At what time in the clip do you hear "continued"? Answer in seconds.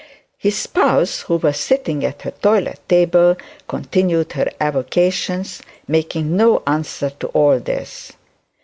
3.67-4.31